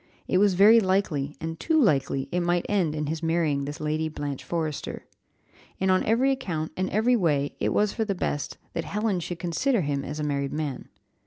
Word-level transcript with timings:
It 0.27 0.39
was 0.39 0.55
very 0.55 0.79
likely, 0.79 1.35
and 1.39 1.59
too 1.59 1.79
likely, 1.79 2.27
it 2.31 2.39
might 2.39 2.65
end 2.67 2.95
in 2.95 3.05
his 3.05 3.21
marrying 3.21 3.65
this 3.65 3.79
Lady 3.79 4.09
Blanche 4.09 4.43
Forrester. 4.43 5.05
And, 5.79 5.91
on 5.91 6.03
every 6.05 6.31
account, 6.31 6.71
and 6.75 6.89
every 6.89 7.15
way, 7.15 7.53
it 7.59 7.69
was 7.69 7.93
for 7.93 8.03
the 8.03 8.15
best 8.15 8.57
that 8.73 8.83
Helen 8.83 9.19
should 9.19 9.37
consider 9.37 9.81
him 9.81 10.03
as 10.03 10.19
a 10.19 10.23
married 10.23 10.53
man. 10.53 10.89